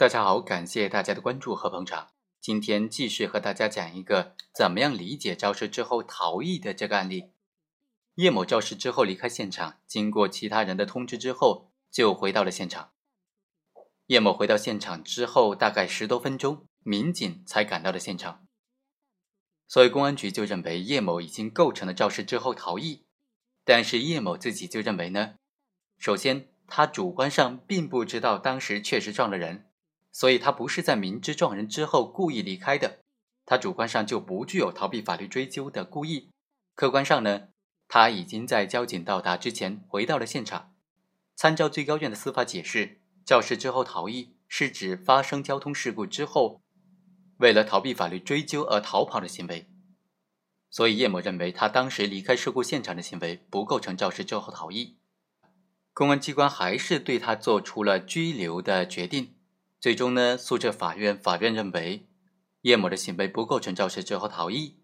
[0.00, 2.08] 大家好，感谢大家的关注和捧场。
[2.40, 7.32] 今天继续和大家讲一个怎么样理解肇事之后逃逸的这个案例。
[8.14, 12.92] 叶某肇事之后离开现场，经过其他人的通知之后，就回到了现场。
[14.06, 18.46] 叶某回到现场之后，大概十多分钟，民警才赶到了现场。
[19.68, 23.04] 所以公安局就认为叶某已经构成了肇事之后逃逸。
[23.66, 25.34] 但是叶某自己就认为呢，
[25.98, 29.66] 首先他主观上并不知道当时确实撞了人。
[30.12, 32.98] 所以，他不是在明知撞人之后故意离开的，
[33.46, 36.30] 他主观上就不具有逃避法律追究的故意。
[36.74, 37.48] 客观上呢，
[37.86, 40.74] 他已经在交警到达之前回到了现场。
[41.36, 46.60] 参照最高院的司法解释，肇事之后逃逸是指发生交通事故之后，
[47.38, 49.68] 为了逃避法律追究而逃跑的行为。
[50.70, 54.98] 所以，叶某认为他当时离开事故现场的行为不构成肇事之后逃逸。
[55.92, 59.34] 公安机关还是对他做出了拘留的决定。
[59.80, 62.06] 最终呢，诉至法院法院认为
[62.60, 64.76] 叶某的行为不构成肇事之后逃逸，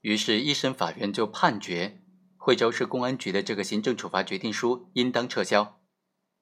[0.00, 2.02] 于是，一审法院就判决
[2.36, 5.80] 惠州市公安局的这个行政处罚决定书应当撤销。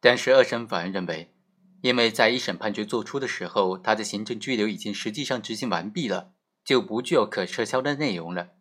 [0.01, 1.35] 但是，二审法院认为，
[1.83, 6.33] 因为在一审判决作出的时候，他的行政拘留已经实际上执行完毕了，
[6.65, 8.53] 就不具有可撤销的内容了，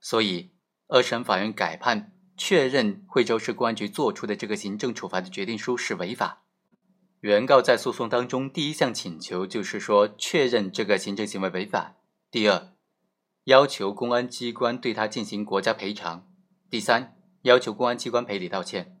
[0.00, 0.50] 所以，
[0.88, 6.42] 二审法院改判确认惠州市公安局作出的这个行政处罚的决定书是违法。
[7.20, 11.96] 原告在诉讼当中，第一项请求就是说确认这个行政行为违法；
[12.30, 12.70] 第二，
[13.44, 16.28] 要求公安机关对他进行国家赔偿；
[16.70, 19.00] 第三，要求公安机关赔礼道歉。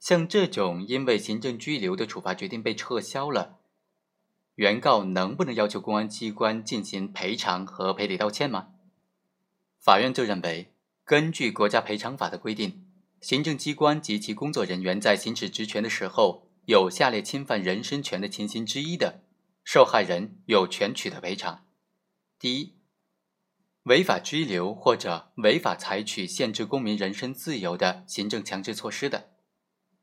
[0.00, 3.58] 像这种因为行政拘留的处罚决定被撤销了，
[4.54, 8.68] 原告能不能要求公安机关进行赔偿和赔礼道歉吗？
[9.78, 10.72] 法院就认为，
[11.04, 12.86] 根据国家赔偿法的规定，
[13.20, 16.48] 行政机关及其工作人员在行使职权的时候。
[16.66, 19.22] 有下列侵犯人身权的情形之一的，
[19.64, 21.66] 受害人有权取得赔偿：
[22.38, 22.74] 第一，
[23.82, 29.30] 违法拘留或者违法采取限制公民人身自由的行政强制措施的。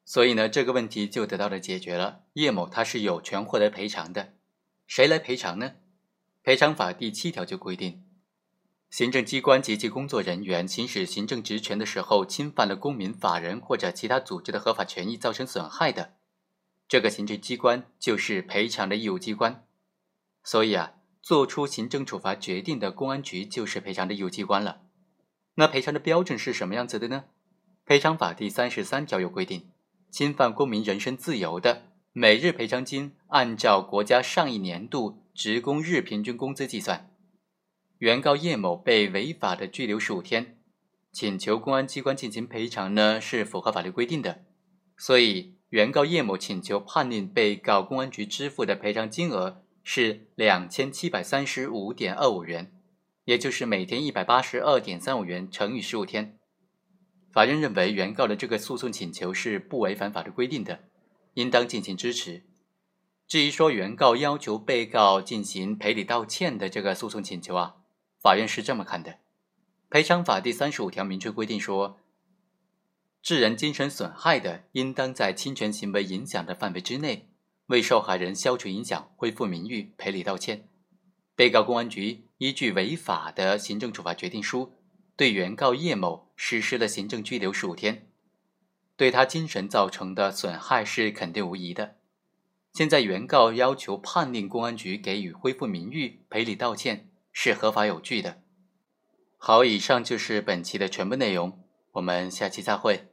[0.05, 2.23] 所以呢，这个问题就得到了解决了。
[2.33, 4.33] 叶某他是有权获得赔偿的，
[4.85, 5.73] 谁来赔偿呢？
[6.43, 8.03] 赔偿法第七条就规定，
[8.89, 16.15] 行政机关及其工作人员行使行政职权的时候，侵犯了公民、法人或者其他组织的合法权益，造成损害的。
[16.91, 19.65] 这个行政机关就是赔偿的义务机关，
[20.43, 24.81] 所以啊，做出行政处罚决定的公安局就是赔偿的义务机关了。
[25.55, 27.23] 那赔偿的标准是什么样子的呢？
[27.85, 29.71] 赔偿法第三十三条有规定，
[30.09, 37.09] 侵犯公民人身自由的，每日赔偿金按照国家上一年度职工日平均工资计算。
[37.99, 40.61] 原告叶某被违法的拘留十五天，
[41.13, 44.43] 请求公安机关进行赔偿呢，是符合法律规定的，
[44.97, 45.60] 所以。
[45.71, 52.73] 原告叶某请求判令被告公安局支付的赔偿金额是两千七百三十五点二五元，
[53.23, 56.37] 也就是每天一百八十二点三五元乘以十五天。
[57.31, 60.79] 法院认为原告的这个诉讼请求是不违反法律规定的，
[61.35, 62.43] 应当进行支持。
[63.25, 67.77] 至于说原告要求被告进行赔礼道歉的这个诉讼请求啊，
[68.21, 69.19] 法院是这么看的：
[69.89, 71.97] 赔偿法第三十五条明确规定说。
[73.21, 77.29] 致人精神损害的，应当在侵权行为影响的范围之内，
[77.67, 80.67] 为受害人消除影响、恢复名誉、赔礼道歉。
[81.35, 84.73] 被告公安局依据违法的行政处罚决定书，
[85.15, 88.07] 对原告叶某实施了行政拘留十五天，
[88.97, 91.97] 对他精神造成的损害是肯定无疑的。
[92.73, 98.41] 现在原告要求判令公安局给予恢复名誉、赔礼道歉，是合法有据的。
[99.37, 103.10] 好，以上就是本期的全部内容，我们下期再会。